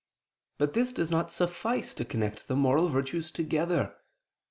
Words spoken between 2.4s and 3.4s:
the moral virtues